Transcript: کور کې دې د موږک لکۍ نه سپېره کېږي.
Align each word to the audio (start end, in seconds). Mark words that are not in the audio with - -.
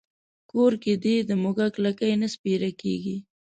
کور 0.51 0.73
کې 0.83 0.93
دې 1.03 1.15
د 1.29 1.31
موږک 1.41 1.73
لکۍ 1.85 2.11
نه 2.21 2.27
سپېره 2.35 2.69
کېږي. 2.81 3.15